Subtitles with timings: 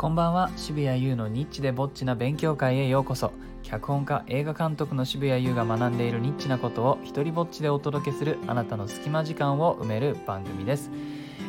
[0.00, 0.50] こんばんは。
[0.56, 3.32] 渋谷優のニッチでぼっちな勉強会へようこそ。
[3.62, 10.90] 脚本家映画監督の渋谷優が学んでいるニッチなことを一人ぼっちでお届けするあなたの隙間時間を埋める番組です。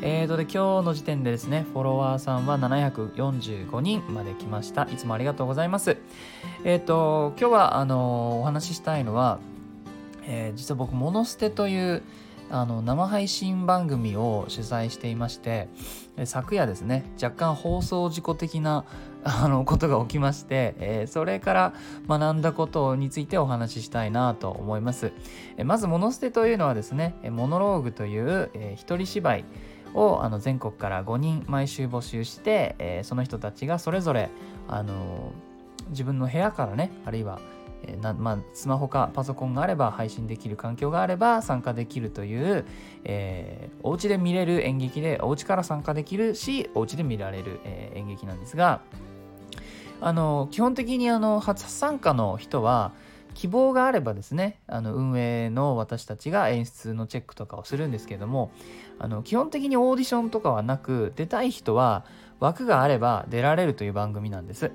[0.00, 4.84] えーとで今日の時点でですねフォロワーさんは745人まで来ました。
[4.84, 5.98] いつもありがとうございます。
[6.64, 9.40] えっ、ー、と今日はあのお話ししたいのは、
[10.22, 12.02] えー、実は僕モノステという
[12.50, 15.68] あの生配信番組を主催していまして
[16.24, 18.84] 昨夜ですね若干放送事故的な
[19.24, 21.74] あのことが起きまして、えー、それから
[22.08, 25.12] 学んだことについてお話ししたいなと思います、
[25.56, 29.44] えまずモノステというのはですねモノローグという、えー、一人芝居
[29.94, 34.30] をあの全国から5人毎週募集して、えー、その人たちがそれぞれ
[34.68, 35.32] あの
[35.90, 37.40] 自分の部屋からねあるいは
[37.84, 42.64] え、なまあ、スマホかパソコンがあれば配信できる環境があれば参加できるという、
[43.04, 48.80] えー、お家で見れる演劇でお家から参加できるしお家で見られる、えー、演劇なんですが
[50.00, 52.92] あの基本的にあの初参加の人は
[53.34, 58.50] 希望があればですねあの運営の私たちが演出のチェックとかをするんですけれども
[58.98, 62.04] あの基本的にオーディションとかはなく出たい人は
[62.40, 64.70] 枠があれば出られるという番組なんです。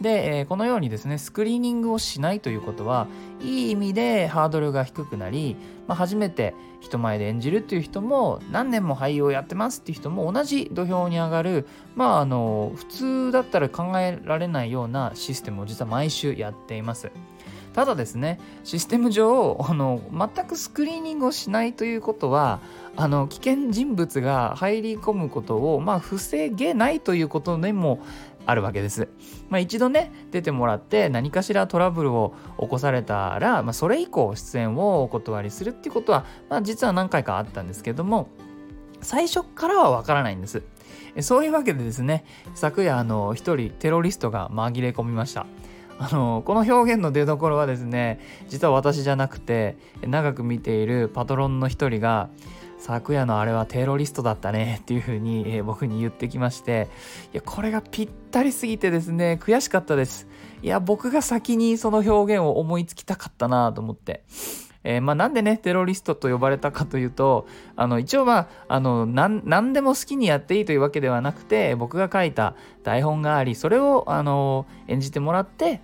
[0.00, 3.06] で、え、このようにですね、スクリーニングをしないということは、
[3.40, 5.56] いい意味でハードルが低くなり、
[5.86, 17.12] まあ、初めて人前で演じるっていう人も、何年も俳優をやってますっていう人も同じ土俵に上がる、まあ、あの、普通だったら考えられないようなシステムを実は毎週やっています。
[17.74, 22.60] ただですね、システム上、あの、全くスクリーニングをしないということは、
[22.96, 27.98] あの、危険人物が入り込むことを、まあ、防げないということでも
[28.46, 29.08] あるわけです。
[29.48, 38.28] まあ、一度ね、出てもらって何かしらトラブルを起こされたら、まあ、それ以降出演をお断りするっていうことは、まあ、実は何回かあったんですけども、
[39.00, 40.62] 最初からはわからないんです。
[41.20, 45.46] そういうわけでですね、昨夜、あの、一人テロリストが紛れ込みました。
[45.98, 52.28] あのこの表現の出どころはですね実は私じゃなくて長く見ているパトロンの一人が
[52.78, 56.88] 昨夜のあれはテロリストだったねっていう風に、えー、僕に言ってきまして
[57.32, 60.28] いやこれがぴったりすぎてですね悔しかったです。
[60.62, 64.24] いや僕が先にその表現を思いつきたかったなと思って。
[64.84, 75.80] えー、まあ、なんでね、テロリストと呼ばれたかというと、あの、一応まあ、の、何でも好きにやっていいというわけではなくて、僕が書いた台本があり、それを、あの、演じてもらって、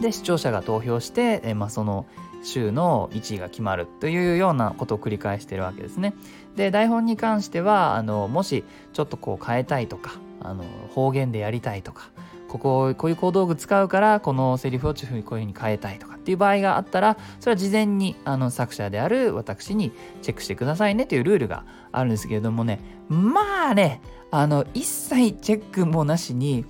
[0.00, 2.06] で、視聴者が投票して、えー、まあ、その、
[2.42, 6.14] 週の1位が決まるというようなことを繰り返してるわけですね。
[6.56, 12.10] で台本に関してはあのもしちょっとこう変えたいとかあの方言でやりたいとか
[12.48, 19.92] こここういう小道具使うからこのセリフをこういうふうに変えたいとかっていう場合があったらそれは事前にあの作者である私に
[20.22, 24.00] チェックしてくださいねというルールがあるんですけれどもねまあね
[24.30, 26.64] あの一切チェックもなしに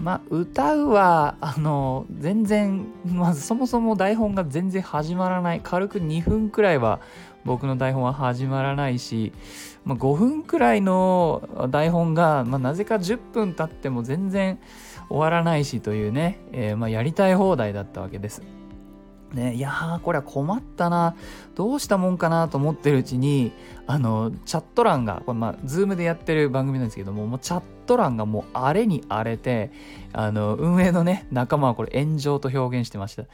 [0.00, 5.60] まあ歌うはあの全然まずそもそも台本が全然始まらない。
[5.62, 7.00] 軽く2分くらいは
[7.48, 9.32] 僕の台本は始まらないし、
[9.84, 14.60] まあ、5分くらいの台本が、まあ、なぜか10分経っても全然
[15.08, 18.42] 終わらないしというね、えー、まあ、やりたい放題だったわけです。
[19.32, 21.14] ね、いやーこれは困ったな
[21.54, 23.52] どうしたもんかなと思ってるうちに
[23.86, 29.70] あのチャット欄がこれまあズームでやってる番組なんですけどももうチャット欄がもう荒れに荒れて
[30.14, 33.24] あの運営のね仲間はこれ炎上と表現してました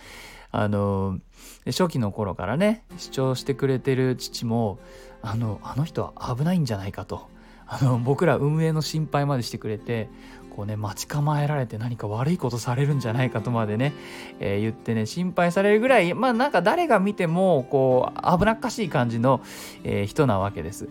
[0.57, 1.19] あの
[1.67, 4.79] 初期の頃からね視聴してくれてる父も
[5.21, 7.27] あのあの人は危ないんじゃないかと
[7.67, 10.09] あの僕ら運営の心配までしてくれて
[10.55, 13.95] こうね待ち構えられて何か悪いことされるんじゃないかとまでね、
[14.39, 19.43] えー、言ってね心配されるぐらいまあなんか誰が見てもこう危なっかしい感じの、
[19.83, 20.89] えー、人なわけです。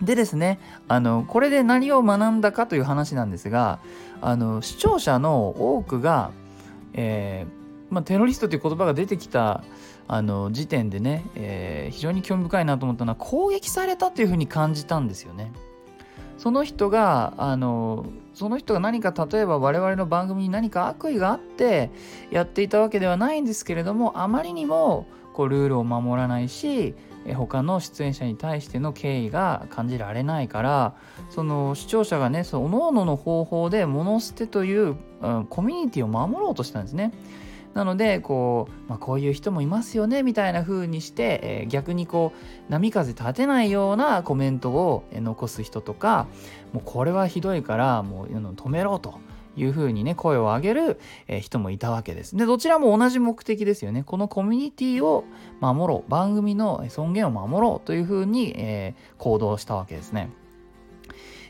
[0.00, 3.78] でですねあのこれで何を学んだかという話なんですが
[4.20, 6.32] あの視聴者の多くが、
[6.94, 7.61] えー
[7.92, 9.62] まあ、テロリストという言葉が出てきた
[10.08, 15.52] あの時点でね、えー、非常に興味深いなと思ったのは攻撃されたというふうに感じたんですよね。
[16.38, 21.90] その人があのその人が何か例えば我々の番組に何か悪意があって
[22.32, 26.94] やっていたわけではないんですけれどもあまりにもこうルールを守らないし
[27.36, 30.94] 他の出演者に対しての敬意が感じられないから
[31.30, 37.12] その視聴者がねその各々の方法で物捨てという、うん、コミュニティを守ろうとしたんですね。
[37.74, 42.32] なのでこう、まあ、こういう人もいますよねみたいな風にして、えー、逆にこ
[42.68, 46.26] う波風立てないようなコメントを残す人とか
[46.72, 49.18] もうこれはひどいからもう止めろと。
[49.54, 50.98] いうふうにね声を上げる、
[51.28, 52.36] え人もいたわけです。
[52.36, 54.02] でどちらも同じ目的ですよね。
[54.02, 55.24] このコミュニティを
[55.60, 60.30] 守ろう番組の尊厳を守ろうというふうに、えー、行動したわけですね。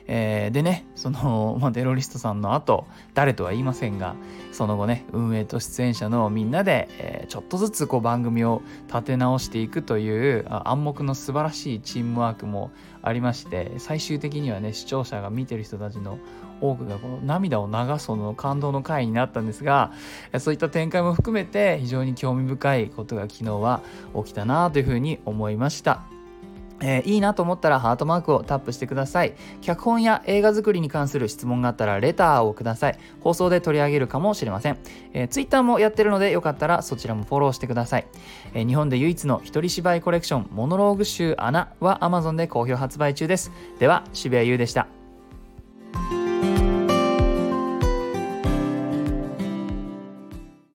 [0.07, 4.15] えー、でねその、 まあ、デロリストさんの後誰とは言いませんが
[4.53, 12.71] その後ね運営と出演者のみんなで、えー、ちょっとずつこう番組を立て直していくという暗黙の素晴らしいチームワークも
[13.03, 16.19] ありまして最終的にはね視聴者が見てる人たちの
[16.61, 19.93] 多くがこの涙を流すほどの感動の回になったんですが
[20.39, 23.83] そういった展開も含めて非常に興味深いことが昨日は
[24.15, 26.22] 起きたなというふうに思いました。
[26.83, 29.35] えー、いいなと思ったらハートマークをタップしてください。
[29.61, 32.99] 脚本や映画作りに関する質問があったらレターをください。
[33.21, 34.79] 放送で取り上げるかもしれません。
[35.13, 38.07] えー、Twitter もやってるのでよかったらそちらもフォローしてください。
[38.55, 43.53] えー、日本で唯一の一人芝居コレクションモノローグ集穴は Amazon で好評発売中です。
[43.79, 45.02] では渋谷優でした。